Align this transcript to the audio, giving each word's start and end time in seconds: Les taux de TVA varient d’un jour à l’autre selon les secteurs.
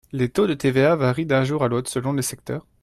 Les 0.13 0.29
taux 0.29 0.47
de 0.47 0.55
TVA 0.55 0.95
varient 0.95 1.27
d’un 1.27 1.43
jour 1.43 1.63
à 1.63 1.67
l’autre 1.67 1.87
selon 1.91 2.11
les 2.13 2.23
secteurs. 2.23 2.65